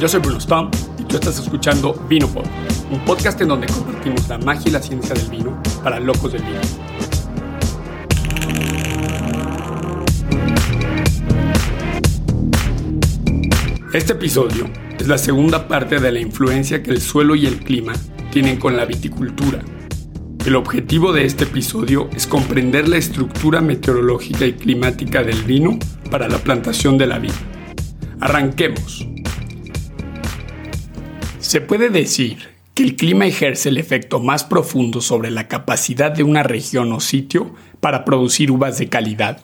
[0.00, 2.46] Yo soy Bruno Stump y tú estás escuchando VinoPod,
[2.90, 6.42] un podcast en donde compartimos la magia y la ciencia del vino para locos del
[6.42, 6.58] vino.
[13.92, 17.92] Este episodio es la segunda parte de la influencia que el suelo y el clima
[18.32, 19.60] tienen con la viticultura.
[20.46, 25.78] El objetivo de este episodio es comprender la estructura meteorológica y climática del vino
[26.10, 27.32] para la plantación de la vid.
[28.18, 29.09] Arranquemos.
[31.50, 32.38] Se puede decir
[32.74, 37.00] que el clima ejerce el efecto más profundo sobre la capacidad de una región o
[37.00, 39.42] sitio para producir uvas de calidad.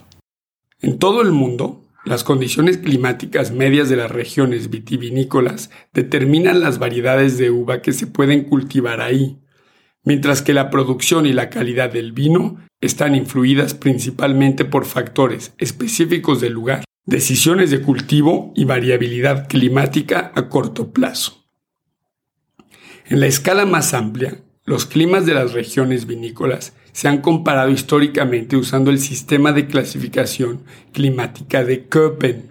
[0.81, 7.39] En todo el mundo, las condiciones climáticas medias de las regiones vitivinícolas determinan las variedades
[7.39, 9.41] de uva que se pueden cultivar ahí,
[10.05, 16.41] mientras que la producción y la calidad del vino están influidas principalmente por factores específicos
[16.41, 21.46] del lugar, decisiones de cultivo y variabilidad climática a corto plazo.
[23.09, 28.57] En la escala más amplia, los climas de las regiones vinícolas se han comparado históricamente
[28.57, 32.51] usando el sistema de clasificación climática de Köppen.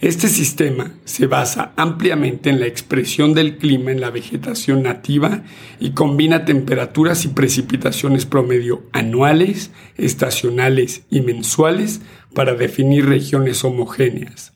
[0.00, 5.42] Este sistema se basa ampliamente en la expresión del clima en la vegetación nativa
[5.78, 12.00] y combina temperaturas y precipitaciones promedio anuales, estacionales y mensuales
[12.32, 14.54] para definir regiones homogéneas.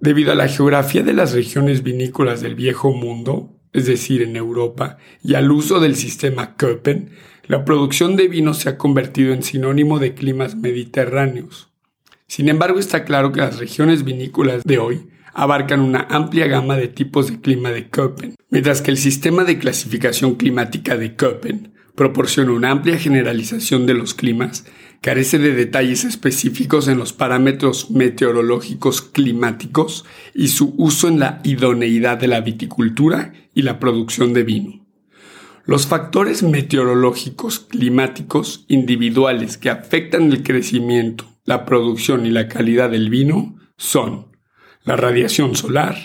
[0.00, 4.96] Debido a la geografía de las regiones vinícolas del Viejo Mundo, es decir, en Europa,
[5.22, 7.10] y al uso del sistema Köppen,
[7.46, 11.68] la producción de vino se ha convertido en sinónimo de climas mediterráneos.
[12.26, 16.88] Sin embargo, está claro que las regiones vinícolas de hoy abarcan una amplia gama de
[16.88, 22.52] tipos de clima de Köppen, mientras que el sistema de clasificación climática de Köppen proporciona
[22.52, 24.66] una amplia generalización de los climas,
[25.04, 32.16] carece de detalles específicos en los parámetros meteorológicos climáticos y su uso en la idoneidad
[32.16, 34.86] de la viticultura y la producción de vino.
[35.66, 43.10] Los factores meteorológicos climáticos individuales que afectan el crecimiento, la producción y la calidad del
[43.10, 44.32] vino son
[44.84, 45.98] la radiación solar,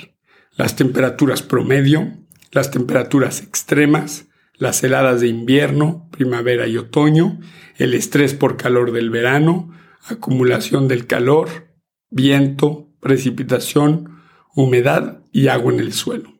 [0.57, 2.17] las temperaturas promedio,
[2.51, 7.39] las temperaturas extremas, las heladas de invierno, primavera y otoño,
[7.77, 9.71] el estrés por calor del verano,
[10.03, 11.69] acumulación del calor,
[12.09, 14.19] viento, precipitación,
[14.53, 16.33] humedad y agua en el suelo.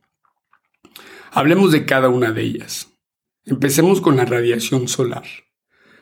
[1.32, 2.90] Hablemos de cada una de ellas.
[3.46, 5.24] Empecemos con la radiación solar.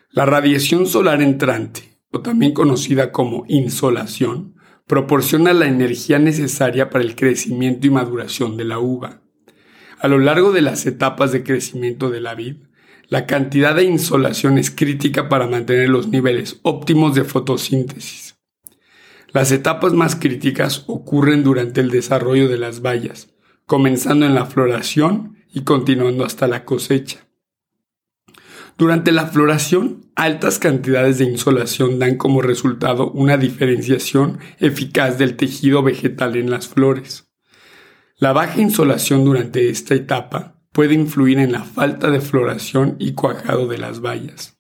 [0.09, 4.55] La radiación solar entrante, o también conocida como insolación,
[4.87, 9.21] proporciona la energía necesaria para el crecimiento y maduración de la uva.
[9.99, 12.66] A lo largo de las etapas de crecimiento de la vid,
[13.09, 18.35] la cantidad de insolación es crítica para mantener los niveles óptimos de fotosíntesis.
[19.31, 23.29] Las etapas más críticas ocurren durante el desarrollo de las bayas,
[23.65, 27.27] comenzando en la floración y continuando hasta la cosecha.
[28.77, 35.81] Durante la floración, altas cantidades de insolación dan como resultado una diferenciación eficaz del tejido
[35.81, 37.29] vegetal en las flores.
[38.17, 43.65] La baja insolación durante esta etapa puede influir en la falta de floración y cuajado
[43.65, 44.59] de las bayas.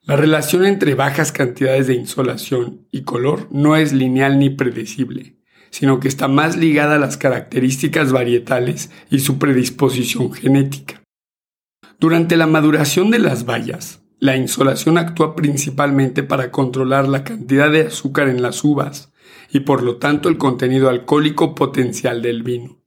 [0.00, 5.36] La relación entre bajas cantidades de insolación y color no es lineal ni predecible,
[5.68, 11.02] sino que está más ligada a las características varietales y su predisposición genética.
[11.98, 17.82] Durante la maduración de las bayas, la insolación actúa principalmente para controlar la cantidad de
[17.88, 19.12] azúcar en las uvas
[19.52, 22.79] y por lo tanto el contenido alcohólico potencial del vino.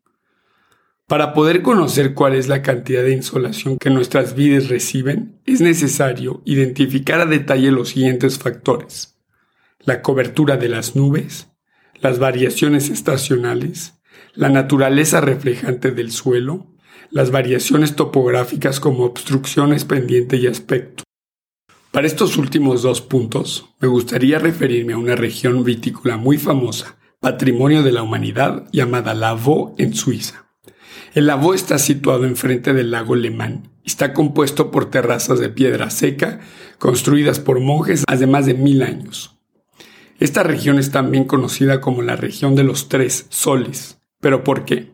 [1.13, 6.41] Para poder conocer cuál es la cantidad de insolación que nuestras vides reciben, es necesario
[6.43, 9.15] identificar a detalle los siguientes factores.
[9.81, 11.51] La cobertura de las nubes,
[12.01, 14.01] las variaciones estacionales,
[14.33, 16.65] la naturaleza reflejante del suelo,
[17.11, 21.03] las variaciones topográficas como obstrucciones, pendiente y aspecto.
[21.91, 27.83] Para estos últimos dos puntos, me gustaría referirme a una región vitícola muy famosa, patrimonio
[27.83, 30.43] de la humanidad, llamada Lavaux en Suiza.
[31.13, 35.49] El Lavaux está situado enfrente del lago Le Mans y está compuesto por terrazas de
[35.49, 36.39] piedra seca
[36.79, 39.37] construidas por monjes hace más de mil años.
[40.19, 43.99] Esta región es también conocida como la región de los tres soles.
[44.21, 44.91] ¿Pero por qué?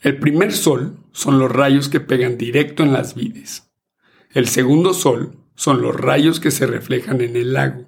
[0.00, 3.68] El primer sol son los rayos que pegan directo en las vides.
[4.32, 7.86] El segundo sol son los rayos que se reflejan en el lago.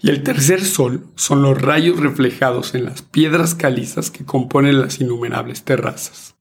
[0.00, 5.00] Y el tercer sol son los rayos reflejados en las piedras calizas que componen las
[5.00, 6.35] innumerables terrazas.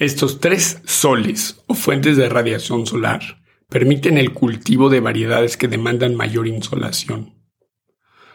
[0.00, 6.14] Estos tres soles o fuentes de radiación solar permiten el cultivo de variedades que demandan
[6.14, 7.34] mayor insolación.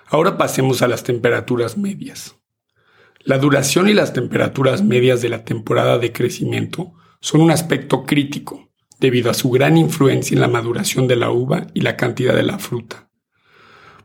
[0.06, 2.36] Ahora pasemos a las temperaturas medias.
[3.22, 8.70] La duración y las temperaturas medias de la temporada de crecimiento son un aspecto crítico
[9.00, 12.44] debido a su gran influencia en la maduración de la uva y la cantidad de
[12.44, 13.10] la fruta.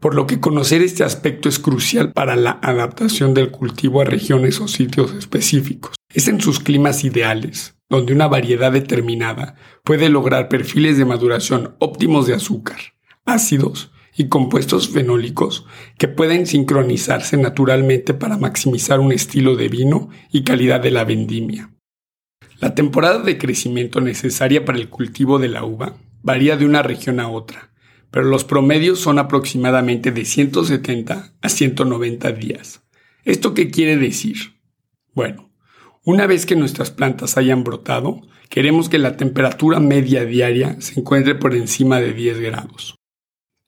[0.00, 4.62] Por lo que conocer este aspecto es crucial para la adaptación del cultivo a regiones
[4.62, 5.99] o sitios específicos.
[6.12, 12.26] Es en sus climas ideales, donde una variedad determinada puede lograr perfiles de maduración óptimos
[12.26, 12.78] de azúcar,
[13.24, 15.66] ácidos y compuestos fenólicos
[15.98, 21.70] que pueden sincronizarse naturalmente para maximizar un estilo de vino y calidad de la vendimia.
[22.58, 27.20] La temporada de crecimiento necesaria para el cultivo de la uva varía de una región
[27.20, 27.72] a otra,
[28.10, 32.82] pero los promedios son aproximadamente de 170 a 190 días.
[33.24, 34.60] ¿Esto qué quiere decir?
[35.14, 35.49] Bueno,
[36.04, 41.34] una vez que nuestras plantas hayan brotado, queremos que la temperatura media diaria se encuentre
[41.34, 42.96] por encima de 10 grados.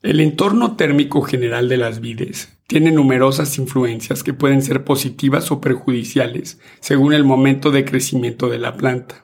[0.01, 5.61] El entorno térmico general de las vides tiene numerosas influencias que pueden ser positivas o
[5.61, 9.23] perjudiciales según el momento de crecimiento de la planta.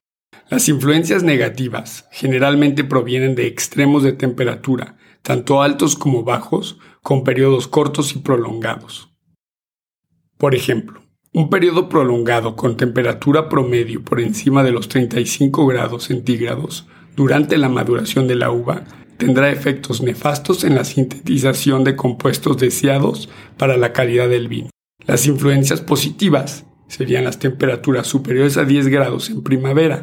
[0.50, 7.68] Las influencias negativas generalmente provienen de extremos de temperatura, tanto altos como bajos, con periodos
[7.68, 9.10] cortos y prolongados.
[10.36, 11.07] Por ejemplo,
[11.38, 17.68] un periodo prolongado con temperatura promedio por encima de los 35 grados centígrados durante la
[17.68, 18.82] maduración de la uva
[19.18, 24.70] tendrá efectos nefastos en la sintetización de compuestos deseados para la calidad del vino.
[25.06, 30.02] Las influencias positivas serían las temperaturas superiores a 10 grados en primavera,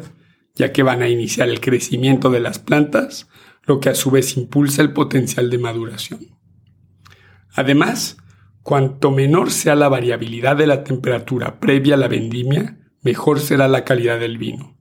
[0.54, 3.28] ya que van a iniciar el crecimiento de las plantas,
[3.64, 6.20] lo que a su vez impulsa el potencial de maduración.
[7.52, 8.16] Además,
[8.66, 13.84] cuanto menor sea la variabilidad de la temperatura previa a la vendimia, mejor será la
[13.84, 14.76] calidad del vino.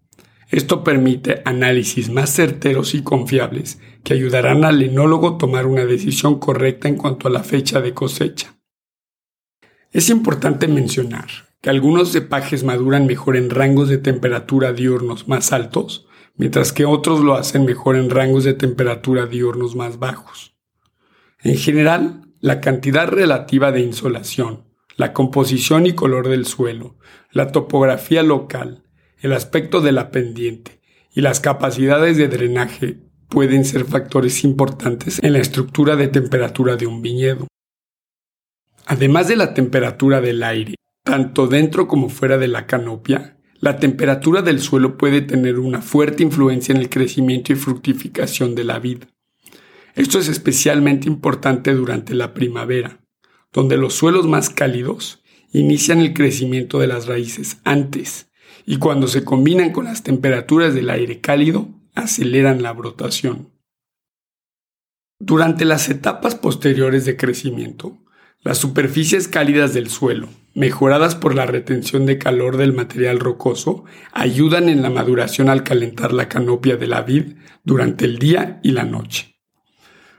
[0.50, 6.88] Esto permite análisis más certeros y confiables que ayudarán al enólogo tomar una decisión correcta
[6.88, 8.56] en cuanto a la fecha de cosecha.
[9.92, 11.28] Es importante mencionar
[11.62, 16.08] que algunos cepajes maduran mejor en rangos de temperatura diurnos más altos,
[16.38, 20.56] mientras que otros lo hacen mejor en rangos de temperatura diurnos más bajos.
[21.44, 24.66] En general, la cantidad relativa de insolación,
[24.98, 26.96] la composición y color del suelo,
[27.32, 28.84] la topografía local,
[29.18, 30.80] el aspecto de la pendiente
[31.16, 33.00] y las capacidades de drenaje
[33.30, 37.48] pueden ser factores importantes en la estructura de temperatura de un viñedo.
[38.86, 44.44] Además de la temperatura del aire, tanto dentro como fuera de la canopia, la temperatura
[44.44, 49.06] del suelo puede tener una fuerte influencia en el crecimiento y fructificación de la vid.
[49.96, 53.00] Esto es especialmente importante durante la primavera,
[53.54, 58.30] donde los suelos más cálidos inician el crecimiento de las raíces antes
[58.66, 63.54] y cuando se combinan con las temperaturas del aire cálido, aceleran la brotación.
[65.18, 67.98] Durante las etapas posteriores de crecimiento,
[68.44, 74.68] las superficies cálidas del suelo, mejoradas por la retención de calor del material rocoso, ayudan
[74.68, 78.84] en la maduración al calentar la canopia de la vid durante el día y la
[78.84, 79.35] noche.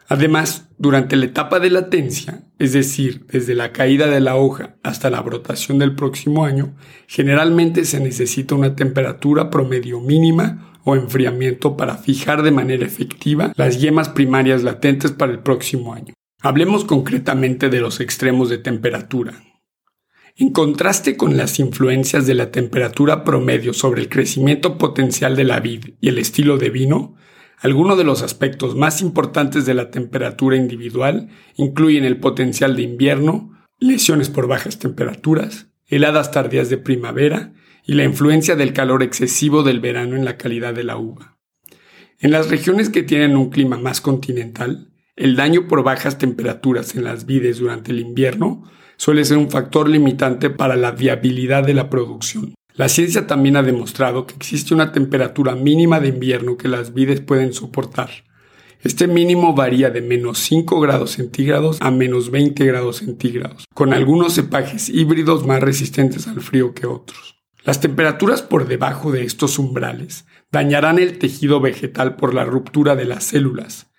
[0.09, 5.11] Además, durante la etapa de latencia, es decir, desde la caída de la hoja hasta
[5.11, 6.77] la brotación del próximo año,
[7.09, 13.81] generalmente se necesita una temperatura promedio mínima o enfriamiento para fijar de manera efectiva las
[13.81, 16.15] yemas primarias latentes para el próximo año.
[16.41, 19.43] Hablemos concretamente de los extremos de temperatura.
[20.37, 25.59] En contraste con las influencias de la temperatura promedio sobre el crecimiento potencial de la
[25.59, 27.17] vid y el estilo de vino,
[27.59, 33.53] algunos de los aspectos más importantes de la temperatura individual incluyen el potencial de invierno,
[33.79, 39.81] lesiones por bajas temperaturas, heladas tardías de primavera y la influencia del calor excesivo del
[39.81, 41.39] verano en la calidad de la uva.
[42.19, 47.05] En las regiones que tienen un clima más continental, el daño por bajas temperaturas en
[47.05, 48.65] las vides durante el invierno
[48.97, 52.55] suele ser un factor limitante para la viabilidad de la producción.
[52.77, 57.23] La ciencia también ha demostrado que existe una temperatura mínima de invierno que las vides
[57.23, 58.11] pueden soportar.
[58.83, 64.35] Este mínimo varía de menos 5 grados centígrados a menos 20 grados centígrados, con algunos
[64.35, 67.37] cepajes híbridos más resistentes al frío que otros.
[67.65, 73.07] Las temperaturas por debajo de estos umbrales dañarán el tejido vegetal por la ruptura de
[73.07, 73.91] las células,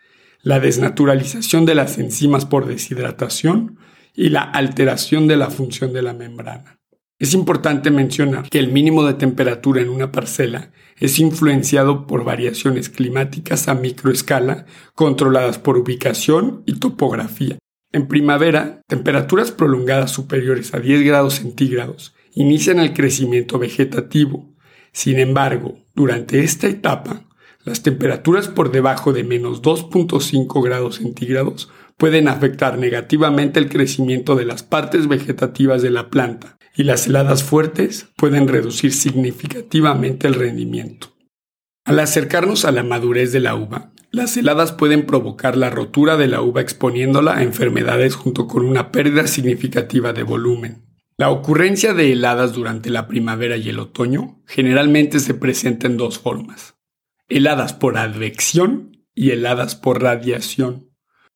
[0.44, 3.80] la desnaturalización de las enzimas por deshidratación
[4.14, 6.77] y la alteración de la función de la membrana.
[7.20, 12.90] Es importante mencionar que el mínimo de temperatura en una parcela es influenciado por variaciones
[12.90, 17.58] climáticas a microescala controladas por ubicación y topografía.
[17.92, 24.54] En primavera, temperaturas prolongadas superiores a 10 grados centígrados inician el crecimiento vegetativo.
[24.92, 27.24] Sin embargo, durante esta etapa,
[27.64, 34.46] las temperaturas por debajo de menos 2.5 grados centígrados pueden afectar negativamente el crecimiento de
[34.46, 41.08] las partes vegetativas de la planta y las heladas fuertes pueden reducir significativamente el rendimiento.
[41.84, 46.28] Al acercarnos a la madurez de la uva, las heladas pueden provocar la rotura de
[46.28, 50.86] la uva exponiéndola a enfermedades junto con una pérdida significativa de volumen.
[51.18, 56.20] La ocurrencia de heladas durante la primavera y el otoño generalmente se presenta en dos
[56.20, 56.76] formas.
[57.28, 60.92] Heladas por advección y heladas por radiación.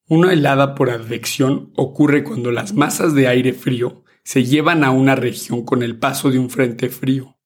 [0.07, 5.15] Una helada por advección ocurre cuando las masas de aire frío se llevan a una
[5.15, 7.37] región con el paso de un frente frío.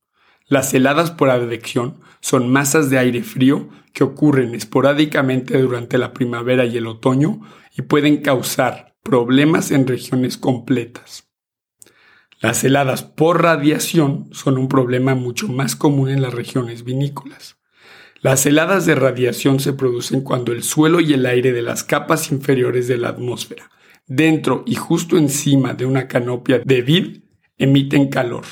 [0.48, 6.65] Las heladas por advección son masas de aire frío que ocurren esporádicamente durante la primavera
[6.65, 7.41] y el otoño
[7.75, 11.29] y pueden causar problemas en regiones completas.
[12.41, 17.58] Las heladas por radiación son un problema mucho más común en las regiones vinícolas.
[18.22, 22.32] Las heladas de radiación se producen cuando el suelo y el aire de las capas
[22.32, 23.70] inferiores de la atmósfera,
[24.07, 27.21] dentro y justo encima de una canopia de vid,
[27.57, 28.45] emiten calor,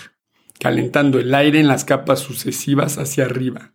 [0.60, 3.74] calentando el aire en las capas sucesivas hacia arriba.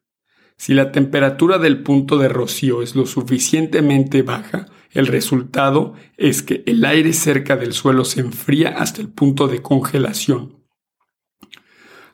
[0.56, 6.64] Si la temperatura del punto de rocío es lo suficientemente baja, el resultado es que
[6.66, 10.57] el aire cerca del suelo se enfría hasta el punto de congelación.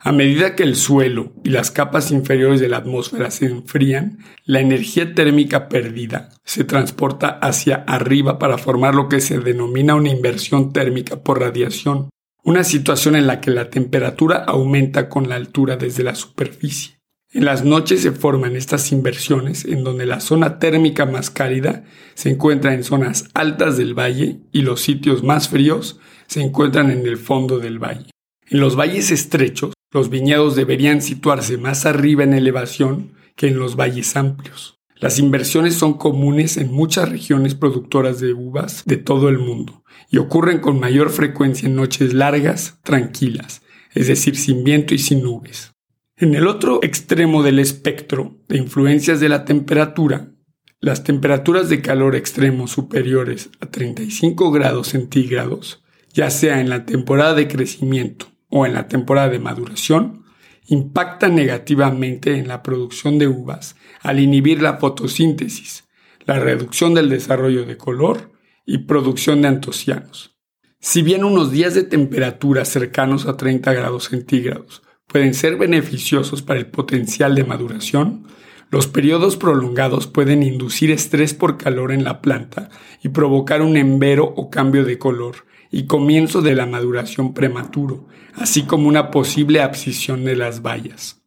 [0.07, 4.61] A medida que el suelo y las capas inferiores de la atmósfera se enfrían, la
[4.61, 10.75] energía térmica perdida se transporta hacia arriba para formar lo que se denomina una inversión
[10.75, 12.11] térmica por radiación,
[12.43, 16.99] una situación en la que la temperatura aumenta con la altura desde la superficie.
[17.33, 22.29] En las noches se forman estas inversiones en donde la zona térmica más cálida se
[22.29, 27.17] encuentra en zonas altas del valle y los sitios más fríos se encuentran en el
[27.17, 28.11] fondo del valle.
[28.47, 33.77] En los valles estrechos, los viñedos deberían situarse más arriba en elevación que en los
[33.77, 34.81] valles amplios.
[34.97, 40.19] Las inversiones son comunes en muchas regiones productoras de uvas de todo el mundo y
[40.19, 43.63] ocurren con mayor frecuencia en noches largas, tranquilas,
[43.95, 45.73] es decir, sin viento y sin nubes.
[46.17, 50.33] En el otro extremo del espectro de influencias de la temperatura,
[50.81, 57.35] las temperaturas de calor extremo superiores a 35 grados centígrados, ya sea en la temporada
[57.35, 60.23] de crecimiento o en la temporada de maduración,
[60.69, 65.89] impactan negativamente en la producción de uvas al inhibir la fotosíntesis,
[66.25, 68.31] la reducción del desarrollo de color
[68.65, 70.37] y producción de antocianos.
[70.79, 76.61] Si bien unos días de temperatura cercanos a 30 grados centígrados pueden ser beneficiosos para
[76.61, 78.29] el potencial de maduración,
[78.71, 82.71] los periodos prolongados pueden inducir estrés por calor en la planta
[83.03, 85.39] y provocar un embero o cambio de color
[85.75, 91.21] y comienzo de la maduración prematuro, así como una posible abscisión de las bayas.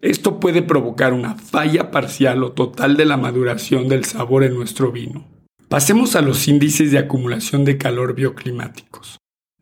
[0.00, 4.90] Esto puede provocar una falla parcial o total de la maduración del sabor en nuestro
[4.90, 5.28] vino.
[5.68, 9.18] Pasemos a los índices de acumulación de calor bioclimáticos.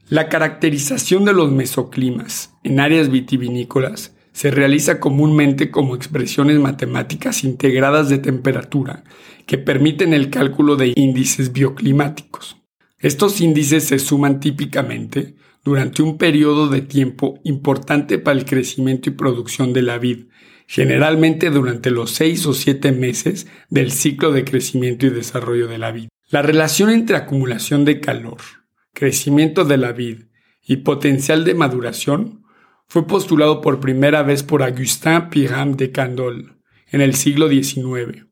[0.08, 8.08] La caracterización de los mesoclimas en áreas vitivinícolas se realiza comúnmente como expresiones matemáticas integradas
[8.08, 9.04] de temperatura
[9.44, 12.56] que permiten el cálculo de índices bioclimáticos.
[12.98, 19.12] Estos índices se suman típicamente durante un periodo de tiempo importante para el crecimiento y
[19.12, 20.26] producción de la vid,
[20.66, 25.92] generalmente durante los seis o siete meses del ciclo de crecimiento y desarrollo de la
[25.92, 26.08] vid.
[26.30, 28.38] La relación entre acumulación de calor,
[28.94, 30.24] crecimiento de la vid
[30.62, 32.44] y potencial de maduración
[32.88, 36.56] fue postulado por primera vez por Augustin Pirham de Candolle
[36.88, 38.25] en el siglo XIX,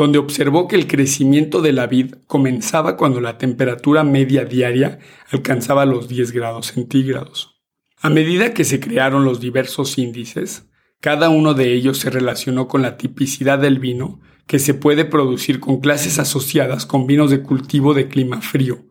[0.00, 4.98] donde observó que el crecimiento de la vid comenzaba cuando la temperatura media diaria
[5.30, 7.60] alcanzaba los 10 grados centígrados.
[8.00, 10.70] A medida que se crearon los diversos índices,
[11.02, 15.60] cada uno de ellos se relacionó con la tipicidad del vino que se puede producir
[15.60, 18.86] con clases asociadas con vinos de cultivo de clima frío,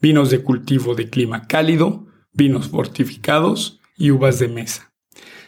[0.00, 4.92] vinos de cultivo de clima cálido, vinos fortificados y uvas de mesa.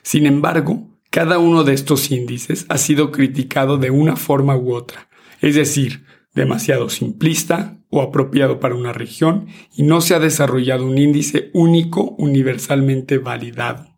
[0.03, 5.09] Sin embargo, cada uno de estos índices ha sido criticado de una forma u otra,
[5.41, 6.05] es decir,
[6.35, 12.17] demasiado simplista o apropiado para una región y no se ha desarrollado un índice único
[12.19, 13.97] universalmente validado.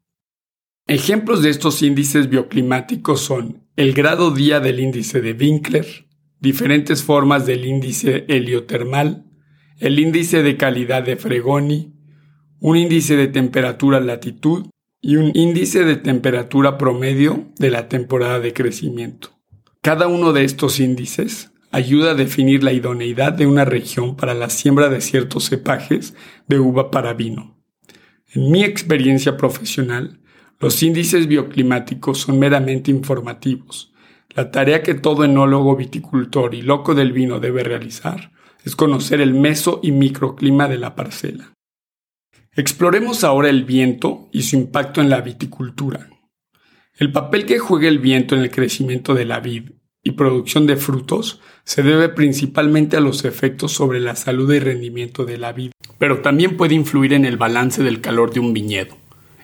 [0.86, 5.86] Ejemplos de estos índices bioclimáticos son el grado día del índice de Winkler,
[6.38, 9.24] diferentes formas del índice heliotermal,
[9.78, 11.94] el índice de calidad de Fregoni,
[12.60, 14.66] un índice de temperatura latitud
[15.06, 19.38] y un índice de temperatura promedio de la temporada de crecimiento.
[19.80, 24.50] Cada uno de estos índices ayuda a definir la idoneidad de una región para la
[24.50, 26.14] siembra de ciertos cepajes
[26.48, 27.56] de uva para vino.
[28.34, 30.18] En mi experiencia profesional,
[30.58, 33.92] los índices bioclimáticos son meramente informativos.
[34.34, 38.32] La tarea que todo enólogo, viticultor y loco del vino debe realizar
[38.64, 41.55] es conocer el meso y microclima de la parcela.
[42.58, 46.08] Exploremos ahora el viento y su impacto en la viticultura.
[46.96, 49.72] El papel que juega el viento en el crecimiento de la vid
[50.02, 55.26] y producción de frutos se debe principalmente a los efectos sobre la salud y rendimiento
[55.26, 58.96] de la vid, pero también puede influir en el balance del calor de un viñedo.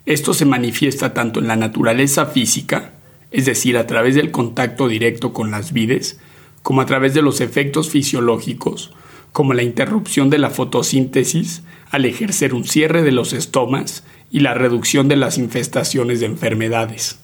[0.07, 2.95] Esto se manifiesta tanto en la naturaleza física,
[3.31, 6.19] es decir, a través del contacto directo con las vides,
[6.63, 8.95] como a través de los efectos fisiológicos,
[9.33, 14.55] como la interrupción de la fotosíntesis al ejercer un cierre de los estomas y la
[14.55, 17.21] reducción de las infestaciones de enfermedades.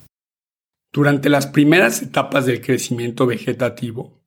[0.92, 4.20] Durante las primeras etapas del crecimiento vegetativo,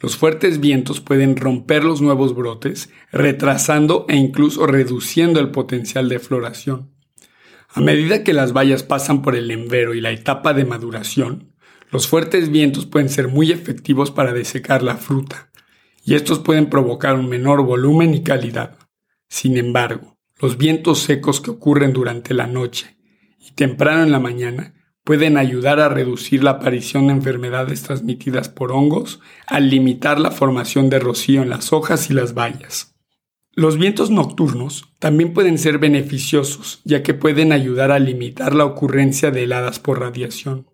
[0.00, 6.20] los fuertes vientos pueden romper los nuevos brotes, retrasando e incluso reduciendo el potencial de
[6.20, 6.92] floración.
[7.68, 11.52] A medida que las bayas pasan por el envero y la etapa de maduración,
[11.90, 15.50] los fuertes vientos pueden ser muy efectivos para desecar la fruta,
[16.04, 18.77] y estos pueden provocar un menor volumen y calidad.
[19.28, 22.96] Sin embargo, los vientos secos que ocurren durante la noche
[23.38, 28.72] y temprano en la mañana pueden ayudar a reducir la aparición de enfermedades transmitidas por
[28.72, 32.94] hongos al limitar la formación de rocío en las hojas y las bayas.
[33.54, 39.30] Los vientos nocturnos también pueden ser beneficiosos ya que pueden ayudar a limitar la ocurrencia
[39.30, 40.66] de heladas por radiación.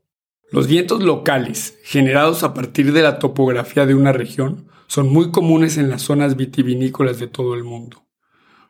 [0.50, 5.78] Los vientos locales, generados a partir de la topografía de una región, son muy comunes
[5.78, 8.03] en las zonas vitivinícolas de todo el mundo.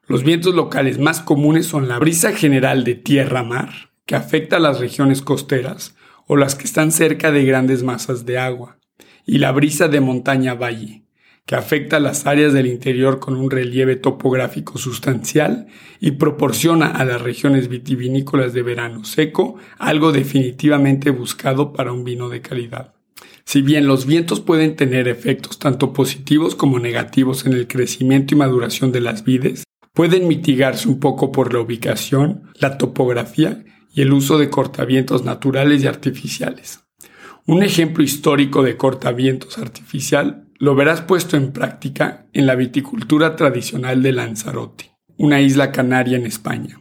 [0.06, 4.78] Los vientos locales más comunes son la brisa general de tierra-mar, que afecta a las
[4.78, 5.96] regiones costeras
[6.26, 8.78] o las que están cerca de grandes masas de agua,
[9.24, 11.04] y la brisa de montaña-valle,
[11.46, 15.68] que afecta a las áreas del interior con un relieve topográfico sustancial
[16.00, 22.28] y proporciona a las regiones vitivinícolas de verano seco algo definitivamente buscado para un vino
[22.28, 22.94] de calidad.
[23.46, 28.38] Si bien los vientos pueden tener efectos tanto positivos como negativos en el crecimiento y
[28.38, 29.64] maduración de las vides,
[29.94, 35.82] pueden mitigarse un poco por la ubicación, la topografía y el uso de cortavientos naturales
[35.82, 36.80] y artificiales.
[37.46, 44.02] Un ejemplo histórico de cortavientos artificial lo verás puesto en práctica en la viticultura tradicional
[44.02, 46.80] de Lanzarote, una isla canaria en España.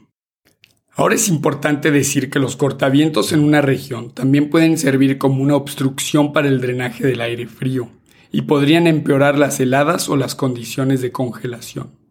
[0.95, 5.55] Ahora es importante decir que los cortavientos en una región también pueden servir como una
[5.55, 7.89] obstrucción para el drenaje del aire frío
[8.31, 12.02] y podrían empeorar las heladas o las condiciones de congelación.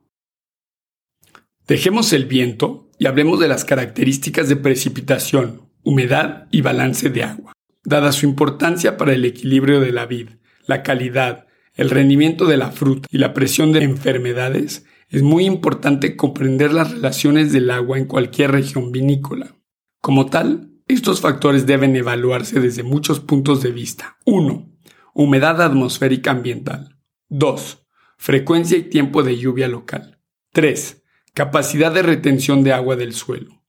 [1.67, 7.53] Dejemos el viento y hablemos de las características de precipitación, humedad y balance de agua.
[7.85, 10.31] Dada su importancia para el equilibrio de la vid,
[10.67, 16.17] la calidad, el rendimiento de la fruta y la presión de enfermedades, es muy importante
[16.17, 19.57] comprender las relaciones del agua en cualquier región vinícola.
[20.01, 24.17] Como tal, estos factores deben evaluarse desde muchos puntos de vista.
[24.25, 24.69] 1.
[25.15, 26.99] Humedad atmosférica ambiental.
[27.29, 27.87] 2.
[28.17, 30.19] Frecuencia y tiempo de lluvia local.
[30.53, 31.02] 3.
[31.35, 33.65] Capacidad de retención de agua del suelo.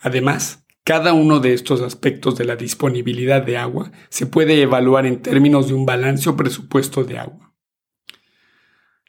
[0.00, 5.22] Además, cada uno de estos aspectos de la disponibilidad de agua se puede evaluar en
[5.22, 7.54] términos de un balance o presupuesto de agua.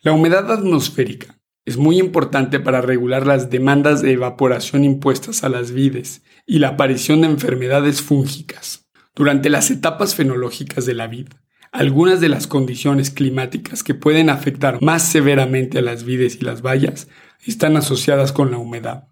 [0.03, 5.71] La humedad atmosférica es muy importante para regular las demandas de evaporación impuestas a las
[5.71, 8.87] vides y la aparición de enfermedades fúngicas.
[9.15, 11.29] Durante las etapas fenológicas de la vid,
[11.71, 16.61] algunas de las condiciones climáticas que pueden afectar más severamente a las vides y las
[16.61, 17.07] bayas
[17.45, 19.07] están asociadas con la humedad.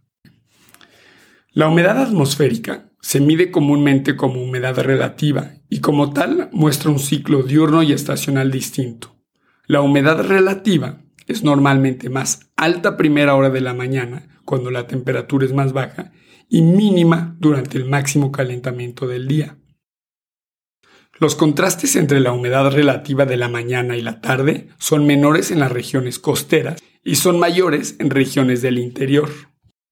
[1.52, 7.44] La humedad atmosférica se mide comúnmente como humedad relativa y como tal muestra un ciclo
[7.44, 9.16] diurno y estacional distinto.
[9.66, 15.46] La humedad relativa es normalmente más alta primera hora de la mañana, cuando la temperatura
[15.46, 16.12] es más baja,
[16.50, 19.58] y mínima durante el máximo calentamiento del día.
[21.20, 25.60] Los contrastes entre la humedad relativa de la mañana y la tarde son menores en
[25.60, 29.30] las regiones costeras y son mayores en regiones del interior.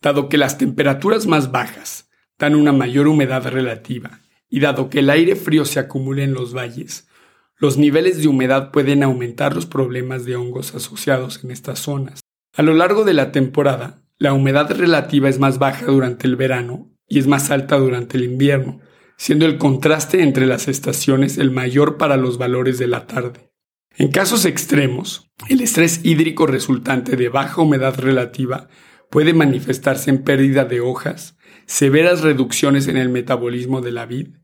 [0.02, 5.10] Dado que las temperaturas más bajas dan una mayor humedad relativa y dado que el
[5.10, 7.08] aire frío se acumula en los valles,
[7.56, 12.20] los niveles de humedad pueden aumentar los problemas de hongos asociados en estas zonas.
[12.54, 16.92] A lo largo de la temporada, la humedad relativa es más baja durante el verano
[17.08, 18.82] y es más alta durante el invierno,
[19.16, 23.55] siendo el contraste entre las estaciones el mayor para los valores de la tarde.
[23.98, 28.68] En casos extremos, el estrés hídrico resultante de baja humedad relativa
[29.10, 34.36] puede manifestarse en pérdida de hojas, severas reducciones en el metabolismo de la vid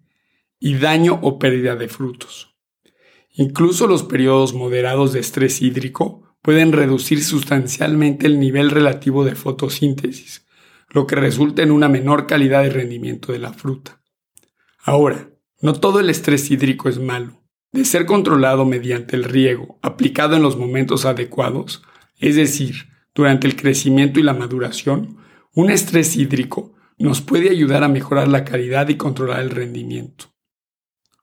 [0.58, 2.56] y daño o pérdida de frutos.
[3.34, 10.48] Incluso los periodos moderados de estrés hídrico pueden reducir sustancialmente el nivel relativo de fotosíntesis,
[10.90, 14.02] lo que resulta en una menor calidad de rendimiento de la fruta.
[14.80, 15.30] Ahora,
[15.62, 17.41] no todo el estrés hídrico es malo.
[17.72, 21.84] De ser controlado mediante el riego aplicado en los momentos adecuados,
[22.20, 25.18] es decir, durante el crecimiento y la maduración,
[25.54, 30.34] Un estrés hídrico nos puede ayudar a mejorar la calidad y controlar el rendimiento.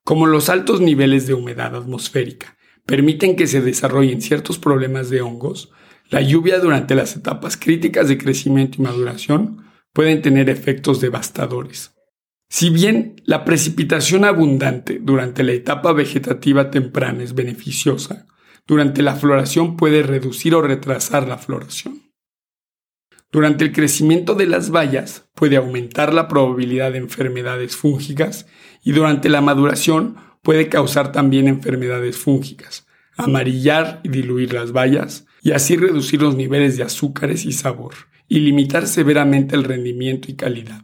[0.05, 5.71] Como los altos niveles de humedad atmosférica permiten que se desarrollen ciertos problemas de hongos,
[6.11, 11.98] la lluvia durante las etapas críticas de crecimiento y maduración pueden tener efectos devastadores.
[12.51, 18.27] Si bien la precipitación abundante durante la etapa vegetativa temprana es beneficiosa,
[18.67, 22.03] durante la floración puede reducir o retrasar la floración.
[23.31, 28.47] Durante el crecimiento de las bayas puede aumentar la probabilidad de enfermedades fúngicas
[28.83, 32.87] y durante la maduración puede causar también enfermedades fúngicas,
[33.19, 37.95] amarillar y diluir las bayas y así reducir los niveles de azúcares y sabor
[38.29, 40.83] y limitar severamente el rendimiento y calidad.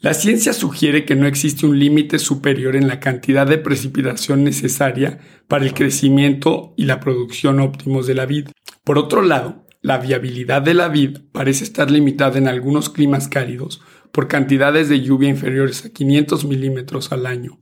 [0.00, 5.18] La ciencia sugiere que no existe un límite superior en la cantidad de precipitación necesaria
[5.48, 8.48] para el crecimiento y la producción óptimos de la vid.
[8.84, 13.80] Por otro lado, la viabilidad de la vid parece estar limitada en algunos climas cálidos
[14.12, 17.58] por cantidades de lluvia inferiores a 500 milímetros al año,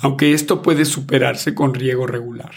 [0.00, 2.52] aunque esto puede superarse con riego regular.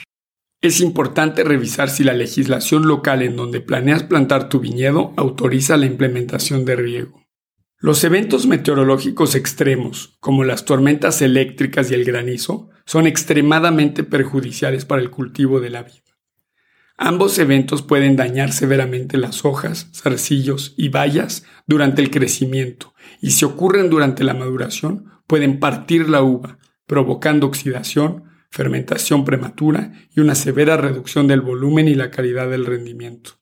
[0.61, 5.85] Es importante revisar si la legislación local en donde planeas plantar tu viñedo autoriza la
[5.85, 7.20] implementación de riego.
[7.83, 15.01] Los eventos meteorológicos extremos, como las tormentas eléctricas y el granizo, son extremadamente perjudiciales para
[15.01, 16.03] el cultivo de la vid.
[16.95, 23.45] Ambos eventos pueden dañar severamente las hojas, zarcillos y bayas durante el crecimiento y si
[23.45, 30.77] ocurren durante la maduración pueden partir la uva, provocando oxidación, fermentación prematura y una severa
[30.77, 33.39] reducción del volumen y la calidad del rendimiento.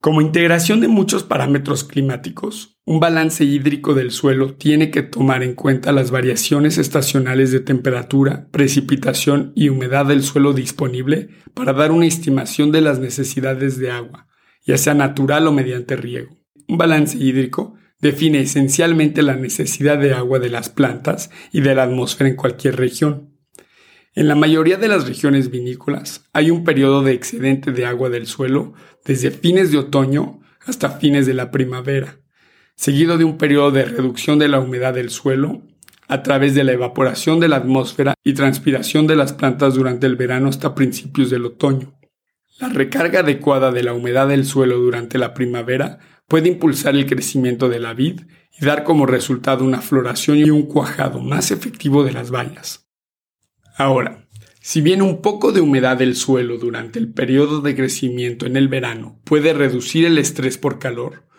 [0.00, 5.54] Como integración de muchos parámetros climáticos, un balance hídrico del suelo tiene que tomar en
[5.54, 12.06] cuenta las variaciones estacionales de temperatura, precipitación y humedad del suelo disponible para dar una
[12.06, 14.26] estimación de las necesidades de agua,
[14.66, 16.36] ya sea natural o mediante riego.
[16.66, 21.84] Un balance hídrico define esencialmente la necesidad de agua de las plantas y de la
[21.84, 23.30] atmósfera en cualquier región.
[24.14, 28.26] En la mayoría de las regiones vinícolas hay un periodo de excedente de agua del
[28.26, 32.21] suelo desde fines de otoño hasta fines de la primavera,
[32.82, 35.62] seguido de un periodo de reducción de la humedad del suelo
[36.08, 40.16] a través de la evaporación de la atmósfera y transpiración de las plantas durante el
[40.16, 41.94] verano hasta principios del otoño.
[42.58, 47.68] La recarga adecuada de la humedad del suelo durante la primavera puede impulsar el crecimiento
[47.68, 48.22] de la vid
[48.60, 52.88] y dar como resultado una floración y un cuajado más efectivo de las bayas.
[53.76, 54.26] Ahora,
[54.60, 58.66] si bien un poco de humedad del suelo durante el periodo de crecimiento en el
[58.66, 61.30] verano puede reducir el estrés por calor,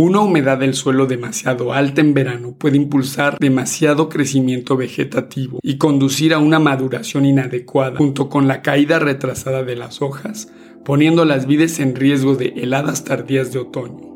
[0.00, 6.34] una humedad del suelo demasiado alta en verano puede impulsar demasiado crecimiento vegetativo y conducir
[6.34, 10.52] a una maduración inadecuada junto con la caída retrasada de las hojas,
[10.84, 14.06] poniendo las vides en riesgo de heladas tardías de otoño.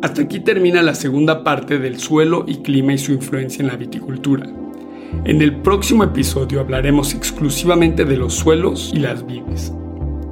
[0.00, 3.76] Hasta aquí termina la segunda parte del suelo y clima y su influencia en la
[3.76, 4.61] viticultura.
[5.24, 9.72] En el próximo episodio hablaremos exclusivamente de los suelos y las vides.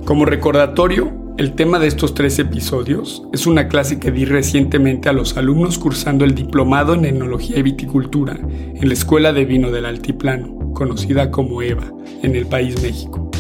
[0.05, 5.13] Como recordatorio, el tema de estos tres episodios es una clase que di recientemente a
[5.13, 9.87] los alumnos cursando el diplomado en Enología y Viticultura en la Escuela de Vino del
[9.87, 13.31] Altiplano, conocida como EVA, en el país México.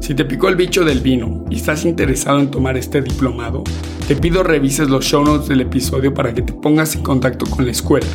[0.00, 3.64] Si te picó el bicho del vino y estás interesado en tomar este diplomado,
[4.06, 7.64] te pido revises los show notes del episodio para que te pongas en contacto con
[7.64, 8.06] la escuela.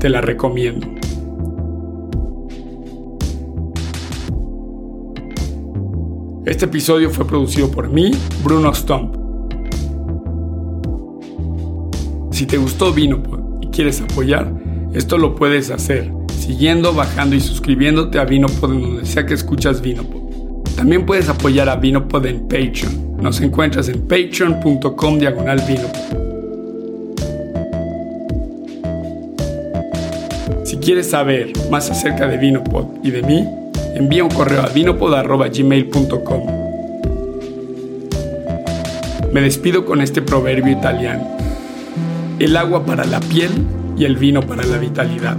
[0.00, 1.03] Te la recomiendo.
[6.46, 8.10] Este episodio fue producido por mí,
[8.42, 9.16] Bruno Stump.
[12.32, 14.52] Si te gustó Vinopod y quieres apoyar,
[14.92, 19.80] esto lo puedes hacer siguiendo, bajando y suscribiéndote a Vinopod en donde sea que escuchas
[19.80, 20.20] Vinopod.
[20.76, 23.16] También puedes apoyar a Vinopod en Patreon.
[23.22, 25.62] Nos encuentras en patreon.com diagonal
[30.64, 33.48] Si quieres saber más acerca de Vinopod y de mí,
[33.94, 36.64] envía un correo a vinopod.gmail.com.
[39.32, 41.26] Me despido con este proverbio italiano.
[42.38, 43.50] El agua para la piel
[43.96, 45.36] y el vino para la vitalidad.